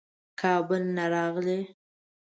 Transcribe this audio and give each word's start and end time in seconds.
کابل 0.39 0.83
نه 0.95 1.05
راغلی. 1.13 1.59